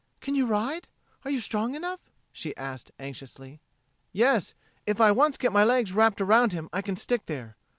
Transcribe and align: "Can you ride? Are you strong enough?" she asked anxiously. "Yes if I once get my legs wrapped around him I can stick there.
"Can 0.19 0.33
you 0.33 0.47
ride? 0.47 0.87
Are 1.23 1.29
you 1.29 1.39
strong 1.39 1.75
enough?" 1.75 1.99
she 2.33 2.57
asked 2.57 2.89
anxiously. 2.97 3.59
"Yes 4.11 4.55
if 4.87 4.99
I 4.99 5.11
once 5.11 5.37
get 5.37 5.53
my 5.53 5.63
legs 5.63 5.93
wrapped 5.93 6.19
around 6.21 6.53
him 6.53 6.69
I 6.73 6.81
can 6.81 6.95
stick 6.95 7.27
there. 7.27 7.55